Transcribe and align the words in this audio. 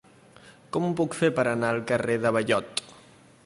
Com 0.77 0.87
ho 0.87 0.89
puc 1.01 1.17
fer 1.19 1.29
per 1.41 1.45
anar 1.51 1.69
al 1.75 1.85
carrer 1.93 2.19
de 2.25 2.33
Ballot? 2.39 2.83